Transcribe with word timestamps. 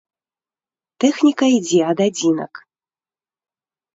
Тэхніка 1.03 1.45
ідзе 1.57 1.79
ад 1.93 1.97
адзінак. 2.07 2.53